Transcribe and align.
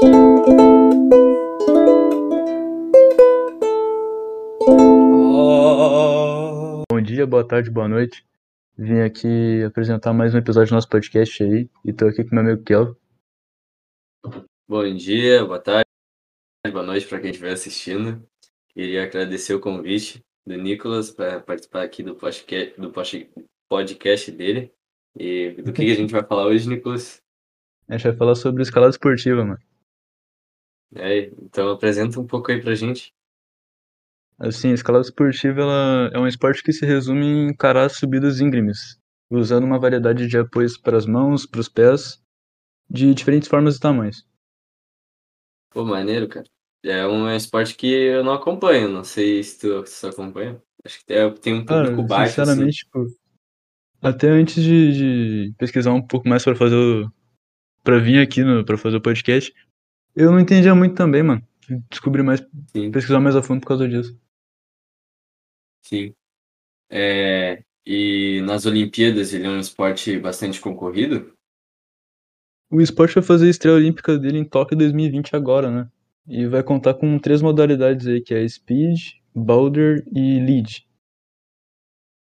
Bom 0.00 0.04
dia, 7.02 7.26
boa 7.26 7.44
tarde, 7.46 7.68
boa 7.68 7.88
noite. 7.88 8.24
Vim 8.76 9.00
aqui 9.00 9.64
apresentar 9.64 10.12
mais 10.12 10.32
um 10.32 10.38
episódio 10.38 10.68
do 10.68 10.74
nosso 10.76 10.88
podcast 10.88 11.42
aí. 11.42 11.68
E 11.84 11.92
tô 11.92 12.06
aqui 12.06 12.22
com 12.22 12.32
meu 12.36 12.44
amigo 12.44 12.62
Kel. 12.62 12.96
Bom 14.68 14.94
dia, 14.94 15.44
boa 15.44 15.58
tarde, 15.58 15.88
boa 16.70 16.84
noite 16.84 17.04
para 17.08 17.20
quem 17.20 17.30
estiver 17.30 17.50
assistindo. 17.50 18.24
Queria 18.68 19.02
agradecer 19.02 19.54
o 19.54 19.60
convite 19.60 20.20
do 20.46 20.56
Nicolas 20.56 21.10
para 21.10 21.40
participar 21.40 21.82
aqui 21.82 22.04
do 22.04 22.14
podcast, 22.14 22.80
do 22.80 22.92
podcast 23.68 24.30
dele. 24.30 24.72
E 25.18 25.60
do 25.60 25.72
que, 25.72 25.84
que 25.84 25.90
a 25.90 25.96
gente 25.96 26.12
vai 26.12 26.24
falar 26.24 26.46
hoje, 26.46 26.68
Nicolas? 26.68 27.20
A 27.88 27.96
gente 27.96 28.06
vai 28.06 28.16
falar 28.16 28.36
sobre 28.36 28.62
escalada 28.62 28.90
esportiva, 28.90 29.44
mano. 29.44 29.67
É, 30.94 31.26
então 31.42 31.70
apresenta 31.70 32.18
um 32.18 32.26
pouco 32.26 32.50
aí 32.50 32.60
pra 32.60 32.74
gente. 32.74 33.12
Assim, 34.38 34.70
a 34.70 34.74
escalada 34.74 35.04
esportiva 35.04 35.60
ela 35.60 36.10
é 36.14 36.18
um 36.18 36.26
esporte 36.26 36.62
que 36.62 36.72
se 36.72 36.86
resume 36.86 37.26
em 37.26 37.48
encarar 37.48 37.88
subidas 37.88 38.40
íngremes, 38.40 38.98
usando 39.30 39.64
uma 39.64 39.78
variedade 39.78 40.28
de 40.28 40.38
apoios 40.38 40.78
para 40.78 40.96
as 40.96 41.06
mãos, 41.06 41.44
para 41.44 41.60
os 41.60 41.68
pés, 41.68 42.22
de 42.88 43.12
diferentes 43.12 43.48
formas 43.48 43.76
e 43.76 43.80
tamanhos. 43.80 44.24
Pô, 45.70 45.84
maneiro, 45.84 46.28
cara. 46.28 46.46
É 46.84 47.06
um 47.06 47.28
esporte 47.30 47.74
que 47.74 47.86
eu 47.86 48.22
não 48.22 48.32
acompanho, 48.32 48.88
não 48.88 49.02
sei 49.02 49.42
se 49.42 49.58
tu, 49.58 49.84
se 49.86 50.00
tu 50.00 50.06
acompanha. 50.06 50.62
Acho 50.84 51.04
que 51.04 51.12
é, 51.12 51.28
tem 51.30 51.54
um 51.54 51.64
público 51.66 51.96
Cara, 51.96 52.08
baixo, 52.08 52.40
assim. 52.40 52.50
sinceramente, 52.50 52.76
tipo, 52.84 53.06
até 54.00 54.28
antes 54.28 54.62
de, 54.62 54.92
de 55.48 55.54
pesquisar 55.58 55.92
um 55.92 56.06
pouco 56.06 56.28
mais 56.28 56.44
para 56.44 56.54
fazer 56.54 56.76
o, 56.76 57.10
para 57.82 57.98
vir 57.98 58.20
aqui 58.20 58.44
no, 58.44 58.64
para 58.64 58.78
fazer 58.78 58.96
o 58.96 59.02
podcast, 59.02 59.52
eu 60.14 60.30
não 60.30 60.40
entendia 60.40 60.74
muito 60.74 60.94
também, 60.94 61.22
mano. 61.22 61.42
Descobri 61.90 62.22
mais, 62.22 62.42
Sim, 62.66 62.92
pesquisar 62.92 63.20
mais 63.20 63.36
a 63.36 63.42
fundo 63.42 63.60
por 63.60 63.68
causa 63.68 63.88
disso. 63.88 64.18
sim. 65.82 66.14
É, 66.90 67.62
e 67.86 68.42
nas 68.42 68.66
Olimpíadas 68.66 69.34
ele 69.34 69.46
é 69.46 69.50
um 69.50 69.60
esporte 69.60 70.18
bastante 70.18 70.60
concorrido? 70.60 71.34
O 72.70 72.80
esporte 72.80 73.14
vai 73.16 73.22
fazer 73.22 73.46
a 73.46 73.50
estreia 73.50 73.76
olímpica 73.76 74.18
dele 74.18 74.38
em 74.38 74.44
Tóquio 74.44 74.74
2020 74.76 75.36
agora, 75.36 75.70
né? 75.70 75.90
E 76.26 76.46
vai 76.46 76.62
contar 76.62 76.94
com 76.94 77.18
três 77.18 77.42
modalidades 77.42 78.06
aí, 78.06 78.22
que 78.22 78.32
é 78.32 78.48
Speed, 78.48 78.98
Boulder 79.34 80.02
e 80.10 80.40
Lead. 80.40 80.86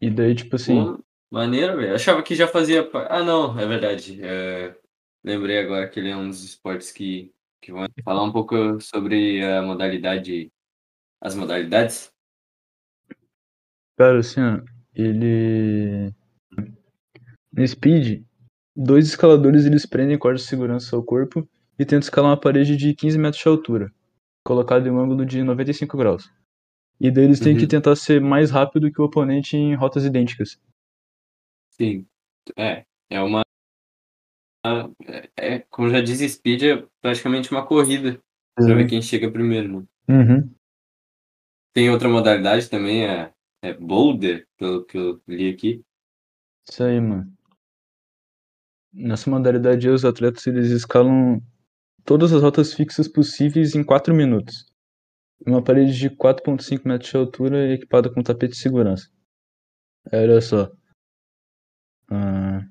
E 0.00 0.10
daí, 0.10 0.34
tipo 0.34 0.56
assim, 0.56 0.90
Pô, 0.90 1.02
maneiro, 1.30 1.76
velho. 1.76 1.94
Achava 1.94 2.22
que 2.22 2.34
já 2.34 2.46
fazia. 2.48 2.88
Ah, 3.08 3.22
não, 3.24 3.58
é 3.58 3.66
verdade. 3.66 4.22
É, 4.24 4.76
lembrei 5.24 5.58
agora 5.58 5.88
que 5.88 5.98
ele 6.00 6.10
é 6.10 6.16
um 6.16 6.28
dos 6.28 6.44
esportes 6.44 6.92
que, 6.92 7.32
que 7.60 7.72
vão 7.72 7.86
falar 8.04 8.22
um 8.24 8.32
pouco 8.32 8.80
sobre 8.80 9.44
a 9.44 9.62
modalidade. 9.62 10.50
As 11.20 11.34
modalidades? 11.34 12.10
cara, 13.96 14.20
assim, 14.20 14.40
ó, 14.40 14.62
ele. 14.94 16.12
No 17.52 17.66
Speed, 17.66 18.24
dois 18.74 19.06
escaladores 19.08 19.66
eles 19.66 19.84
prendem 19.84 20.18
cordas 20.18 20.42
de 20.42 20.48
segurança 20.48 20.96
ao 20.96 21.02
corpo 21.02 21.46
e 21.78 21.84
tentam 21.84 21.98
escalar 22.00 22.30
uma 22.30 22.40
parede 22.40 22.76
de 22.76 22.94
15 22.94 23.18
metros 23.18 23.42
de 23.42 23.48
altura, 23.48 23.92
colocada 24.44 24.88
em 24.88 24.90
um 24.92 25.00
ângulo 25.00 25.26
de 25.26 25.42
95 25.42 25.96
graus. 25.96 26.30
E 26.98 27.10
daí 27.10 27.24
eles 27.24 27.40
têm 27.40 27.56
que 27.56 27.62
Uhum. 27.62 27.68
tentar 27.68 27.96
ser 27.96 28.20
mais 28.20 28.50
rápido 28.50 28.90
que 28.92 29.00
o 29.00 29.04
oponente 29.04 29.56
em 29.56 29.74
rotas 29.74 30.04
idênticas. 30.04 30.58
Sim. 31.70 32.06
É, 32.56 32.84
é 33.10 33.20
uma. 33.20 33.42
É, 34.64 35.30
é, 35.36 35.58
como 35.70 35.88
já 35.88 36.00
diz 36.00 36.20
Speed, 36.32 36.62
é 36.62 36.86
praticamente 37.00 37.50
uma 37.50 37.66
corrida 37.66 38.20
para 38.54 38.74
ver 38.74 38.88
quem 38.88 39.00
chega 39.00 39.30
primeiro, 39.30 39.80
né? 39.80 39.86
Uhum. 40.08 40.54
Tem 41.72 41.88
outra 41.88 42.08
modalidade 42.08 42.68
também, 42.68 43.06
é, 43.06 43.32
é 43.62 43.72
Boulder, 43.72 44.46
pelo 44.58 44.84
que 44.84 44.98
eu 44.98 45.22
li 45.26 45.50
aqui. 45.50 45.82
Isso 46.68 46.82
aí, 46.82 47.00
mano. 47.00 47.32
Nessa 48.92 49.30
modalidade, 49.30 49.88
os 49.88 50.04
atletas 50.04 50.46
eles 50.46 50.70
escalam 50.70 51.40
todas 52.04 52.32
as 52.32 52.42
rotas 52.42 52.74
fixas 52.74 53.06
possíveis 53.06 53.74
em 53.74 53.84
4 53.84 54.14
minutos. 54.14 54.66
Uma 55.46 55.62
parede 55.62 55.96
de 55.96 56.10
4,5 56.10 56.86
metros 56.86 57.10
de 57.10 57.16
altura 57.16 57.68
e 57.68 57.72
equipada 57.72 58.12
com 58.12 58.22
tapete 58.22 58.52
de 58.52 58.58
segurança. 58.58 59.08
Olha 60.12 60.40
só. 60.40 60.70
Ah, 62.10 62.66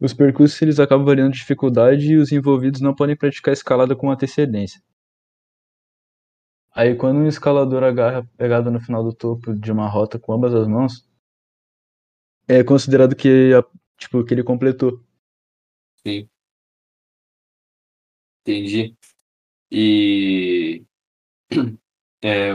Os 0.00 0.12
percursos 0.12 0.60
eles 0.60 0.80
acabam 0.80 1.06
variando 1.06 1.32
de 1.34 1.38
dificuldade 1.38 2.12
e 2.12 2.16
os 2.16 2.32
envolvidos 2.32 2.80
não 2.80 2.92
podem 2.94 3.16
praticar 3.16 3.52
escalada 3.52 3.94
com 3.94 4.10
antecedência. 4.10 4.82
Aí 6.74 6.94
quando 6.96 7.18
um 7.18 7.26
escalador 7.26 7.82
agarra 7.84 8.20
a 8.20 8.24
pegada 8.38 8.70
no 8.70 8.80
final 8.80 9.04
do 9.04 9.12
topo 9.12 9.52
de 9.54 9.70
uma 9.70 9.86
rota 9.86 10.18
com 10.18 10.32
ambas 10.32 10.54
as 10.54 10.66
mãos, 10.66 11.06
é 12.46 12.62
considerado 12.64 13.14
que, 13.16 13.50
tipo, 13.96 14.24
que 14.24 14.34
ele 14.34 14.42
completou. 14.42 15.02
Sim. 16.04 16.28
Entendi. 18.44 18.96
E 19.70 20.84
é, 22.22 22.54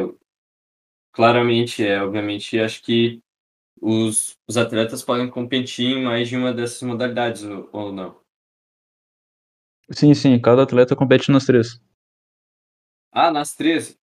claramente, 1.12 1.84
é, 1.86 2.02
obviamente, 2.02 2.60
acho 2.60 2.82
que 2.84 3.23
os, 3.84 4.38
os 4.48 4.58
atletas 4.58 5.04
podem 5.04 5.30
competir 5.30 5.98
em 5.98 6.04
mais 6.04 6.30
de 6.30 6.38
uma 6.38 6.54
dessas 6.54 6.82
modalidades, 6.84 7.44
ou, 7.44 7.92
não. 7.92 8.16
Sim, 9.92 10.14
sim, 10.14 10.40
cada 10.40 10.64
atleta 10.64 10.96
compete 10.96 11.32
nas 11.32 11.46
três. 11.46 11.80
Ah, 13.12 13.32
nas 13.32 13.54
três? 13.56 13.98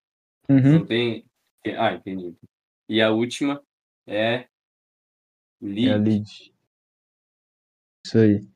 Uhum. 0.49 0.81
Não 0.81 0.87
tem. 0.87 1.25
Ah, 1.79 1.95
entendi. 1.95 2.35
E 2.89 3.01
a 3.01 3.11
última 3.11 3.63
é 4.07 4.35
É 4.35 4.47
a 5.93 5.97
lead. 5.97 6.05
lead. 6.05 6.53
Isso 8.05 8.19
aí. 8.19 8.47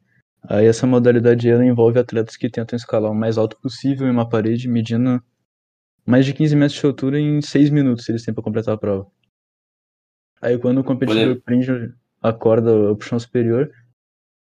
Aí 0.49 0.67
essa 0.67 0.87
modalidade 0.87 1.49
ela 1.49 1.65
envolve 1.65 1.99
atletas 1.99 2.37
que 2.37 2.51
tentam 2.51 2.77
escalar 2.77 3.11
o 3.11 3.15
mais 3.15 3.39
alto 3.39 3.59
possível 3.61 4.07
em 4.07 4.11
uma 4.11 4.29
parede, 4.29 4.69
medindo 4.69 5.23
mais 6.07 6.27
de 6.27 6.34
15 6.34 6.57
metros 6.57 6.81
de 6.81 6.87
altura 6.87 7.21
em 7.21 7.43
6 7.43 7.71
minutos, 7.71 8.05
se 8.07 8.13
eles 8.13 8.25
têm 8.25 8.34
para 8.34 8.45
completar 8.45 8.75
a 8.75 8.79
prova. 8.79 9.11
Aí 10.44 10.59
quando 10.59 10.82
o 10.82 10.84
competidor 10.84 11.41
prende 11.41 11.94
a 12.21 12.31
corda 12.31 12.71
ao 12.71 13.00
chão 13.00 13.19
superior, 13.19 13.72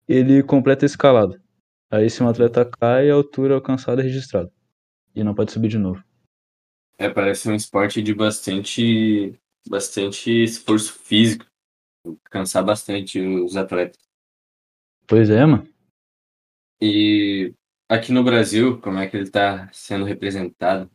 ele 0.07 0.41
completa 0.41 0.83
a 0.83 0.87
escalada. 0.87 1.39
Aí 1.91 2.09
se 2.09 2.23
um 2.23 2.27
atleta 2.27 2.65
cai, 2.65 3.11
a 3.11 3.13
altura 3.13 3.53
alcançada 3.53 4.01
é 4.01 4.05
registrada. 4.05 4.51
E 5.13 5.23
não 5.23 5.35
pode 5.35 5.51
subir 5.51 5.67
de 5.67 5.77
novo. 5.77 6.03
É, 6.97 7.07
parece 7.07 7.47
um 7.47 7.53
esporte 7.53 8.01
de 8.01 8.15
bastante, 8.15 9.39
bastante 9.69 10.31
esforço 10.43 10.91
físico. 10.93 11.45
Cansar 12.31 12.65
bastante 12.65 13.19
os 13.19 13.55
atletas. 13.55 14.01
Pois 15.05 15.29
é, 15.29 15.45
mano. 15.45 15.67
E 16.81 17.53
aqui 17.87 18.11
no 18.11 18.23
Brasil, 18.23 18.81
como 18.81 18.97
é 18.97 19.07
que 19.07 19.15
ele 19.15 19.25
está 19.25 19.69
sendo 19.71 20.05
representado? 20.05 20.89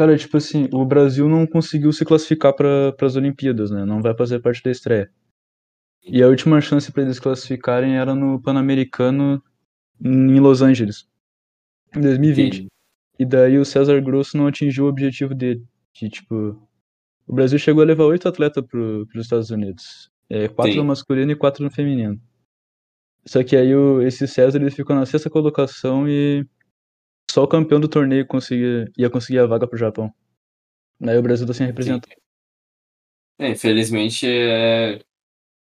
Cara, 0.00 0.16
tipo 0.16 0.34
assim, 0.38 0.66
o 0.72 0.82
Brasil 0.82 1.28
não 1.28 1.46
conseguiu 1.46 1.92
se 1.92 2.06
classificar 2.06 2.54
para 2.54 2.96
as 3.02 3.16
Olimpíadas, 3.16 3.70
né? 3.70 3.84
Não 3.84 4.00
vai 4.00 4.16
fazer 4.16 4.40
parte 4.40 4.62
da 4.62 4.70
estreia. 4.70 5.10
E 6.02 6.22
a 6.22 6.26
última 6.26 6.58
chance 6.62 6.90
para 6.90 7.02
eles 7.02 7.20
classificarem 7.20 7.98
era 7.98 8.14
no 8.14 8.40
Pan-Americano 8.40 9.42
em 10.02 10.40
Los 10.40 10.62
Angeles, 10.62 11.06
em 11.94 12.00
2020. 12.00 12.46
Entendi. 12.46 12.68
E 13.18 13.26
daí 13.26 13.58
o 13.58 13.64
César 13.66 14.00
Grosso 14.00 14.38
não 14.38 14.46
atingiu 14.46 14.86
o 14.86 14.88
objetivo 14.88 15.34
dele. 15.34 15.62
Que, 15.92 16.08
tipo, 16.08 16.58
o 17.26 17.34
Brasil 17.34 17.58
chegou 17.58 17.82
a 17.82 17.86
levar 17.86 18.04
oito 18.04 18.26
atletas 18.26 18.64
pro, 18.66 19.06
pros 19.06 19.26
Estados 19.26 19.50
Unidos. 19.50 20.10
É, 20.30 20.48
quatro 20.48 20.72
Sim. 20.72 20.78
no 20.78 20.84
masculino 20.86 21.32
e 21.32 21.36
quatro 21.36 21.62
no 21.62 21.70
feminino. 21.70 22.18
Só 23.26 23.44
que 23.44 23.54
aí 23.54 23.76
o, 23.76 24.00
esse 24.00 24.26
César 24.26 24.62
ele 24.62 24.70
ficou 24.70 24.96
na 24.96 25.04
sexta 25.04 25.28
colocação 25.28 26.08
e 26.08 26.46
só 27.30 27.42
o 27.42 27.48
campeão 27.48 27.80
do 27.80 27.88
torneio 27.88 28.26
conseguia, 28.26 28.90
ia 28.96 29.10
conseguir 29.10 29.38
a 29.38 29.46
vaga 29.46 29.66
pro 29.66 29.78
Japão. 29.78 30.12
Daí 31.00 31.16
o 31.18 31.22
Brasil 31.22 31.46
tá 31.46 31.54
sem 31.54 31.66
representar. 31.66 32.10
É, 33.38 33.48
infelizmente 33.48 34.26
é, 34.26 35.00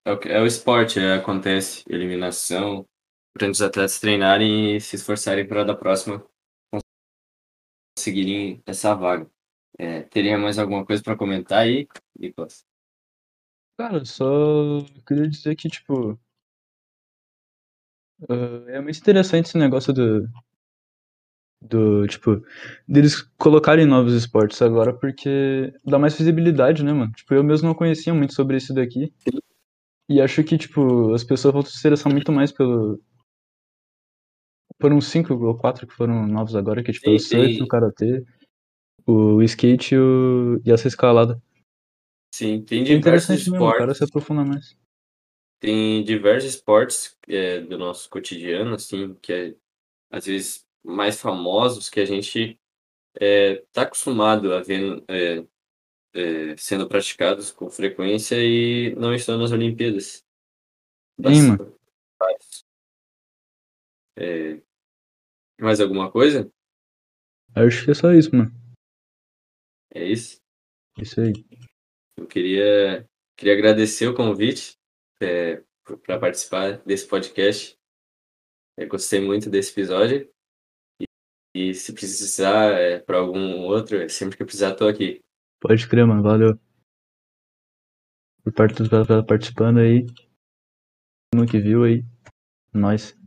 é, 0.05 0.13
o, 0.13 0.21
é 0.25 0.43
o 0.43 0.47
esporte, 0.47 0.99
é, 0.99 1.15
acontece 1.15 1.85
eliminação 1.89 2.85
para 3.33 3.49
os 3.49 3.63
atletas 3.63 4.01
treinarem 4.01 4.77
e 4.77 4.81
se 4.81 4.97
esforçarem 4.97 5.47
para 5.47 5.65
da 5.65 5.75
próxima 5.75 6.25
conseguirem 7.97 8.63
essa 8.65 8.95
vaga. 8.95 9.29
É, 9.79 10.03
teria 10.03 10.39
mais 10.39 10.59
alguma 10.59 10.85
coisa 10.85 11.03
para 11.03 11.17
comentar 11.17 11.61
aí, 11.61 11.87
Nicolas? 12.19 12.65
Cara, 13.77 14.05
só 14.05 14.85
queria 15.07 15.29
dizer 15.29 15.55
que, 15.57 15.69
tipo. 15.69 16.19
ah, 18.29 18.65
é 18.69 18.81
muito 18.81 18.99
interessante 18.99 19.47
esse 19.47 19.59
negócio 19.59 19.93
do. 19.93 20.29
Do, 21.61 22.07
tipo, 22.07 22.41
deles 22.87 23.21
colocarem 23.37 23.85
novos 23.85 24.13
esportes 24.15 24.63
agora, 24.63 24.95
porque 24.97 25.73
dá 25.85 25.99
mais 25.99 26.17
visibilidade, 26.17 26.85
né, 26.85 26.93
mano? 26.93 27.11
Tipo, 27.13 27.35
eu 27.35 27.43
mesmo 27.43 27.67
não 27.69 27.75
conhecia 27.75 28.15
muito 28.15 28.33
sobre 28.35 28.57
isso 28.57 28.73
daqui. 28.73 29.13
E 30.09 30.21
acho 30.21 30.45
que, 30.45 30.59
tipo, 30.59 31.15
as 31.15 31.25
pessoas 31.25 31.55
vão 31.55 31.63
se 31.63 31.79
interessar 31.79 32.13
muito 32.13 32.33
mais 32.33 32.53
pelo. 32.53 33.01
foram 34.81 35.01
cinco 35.01 35.35
ou 35.35 35.57
quatro 35.57 35.87
que 35.87 35.95
foram 35.95 36.27
novos 36.27 36.55
agora, 36.57 36.83
que 36.83 36.91
é 36.91 36.95
tipo 36.95 37.11
Sim, 37.11 37.17
o 37.17 37.19
surf, 37.19 37.63
o 37.63 37.67
karatê, 37.69 38.25
o 39.07 39.43
skate 39.43 39.95
e, 39.95 39.99
o- 39.99 40.61
e 40.65 40.73
essa 40.73 40.89
escalada. 40.89 41.43
Sim, 42.35 42.63
tem 42.65 42.81
É 42.81 42.85
diversos 42.85 42.99
interessante 43.31 43.51
mesmo, 43.51 43.69
o 43.69 43.75
cara 43.75 43.93
esportes. 43.93 43.99
se 43.99 44.05
aprofunda 44.05 44.45
mais. 44.45 44.77
tem 45.61 46.05
diversos 46.05 46.51
esportes 46.55 47.17
é, 47.29 47.61
do 47.61 47.79
nosso 47.79 48.09
cotidiano, 48.09 48.75
assim, 48.75 49.15
que 49.17 49.33
é, 49.33 49.55
às 50.11 50.27
vezes 50.27 50.68
mais 50.85 51.21
famosos 51.21 51.89
que 51.89 52.01
a 52.01 52.05
gente 52.05 52.59
está 53.21 53.83
acostumado 53.83 54.53
a 54.55 54.61
ver 54.61 55.05
é, 55.09 55.45
é, 56.15 56.57
sendo 56.57 56.89
praticados 56.89 57.51
com 57.51 57.69
frequência 57.69 58.37
e 58.39 58.95
não 58.97 59.15
estão 59.15 59.39
nas 59.39 59.53
Olimpíadas. 59.53 60.25
Sim. 61.21 61.57
É, 64.17 64.61
mais 65.61 65.81
alguma 65.81 66.11
coisa? 66.11 66.51
Acho 67.55 67.85
que 67.85 67.91
é 67.91 67.95
só 67.95 68.13
isso, 68.13 68.35
mano. 68.35 68.53
É 69.93 70.05
isso. 70.05 70.41
Isso 70.97 71.21
aí. 71.21 71.33
Eu 72.17 72.27
queria, 72.27 73.09
queria 73.37 73.55
agradecer 73.55 74.07
o 74.09 74.15
convite 74.15 74.77
para 75.19 76.19
participar 76.19 76.79
desse 76.85 77.07
podcast. 77.07 77.79
Eu 78.77 78.89
gostei 78.89 79.21
muito 79.21 79.51
desse 79.51 79.73
episódio. 79.73 80.31
E, 81.59 81.75
se 81.75 81.93
precisar 81.93 82.71
é, 82.71 83.01
para 83.01 83.19
algum 83.19 83.65
outro, 83.65 84.09
sempre 84.09 84.37
que 84.37 84.45
precisar, 84.45 84.71
estou 84.71 84.87
aqui. 84.87 85.19
Pode 85.61 85.89
crer, 85.89 86.07
mano. 86.07 86.23
Valeu. 86.23 86.57
Por 88.45 88.53
parte 88.53 88.77
dos 88.77 88.89
participando 89.27 89.79
aí. 89.79 90.07
No 91.35 91.47
que 91.47 91.59
viu 91.59 91.83
aí. 91.83 92.05
Nós. 92.73 93.18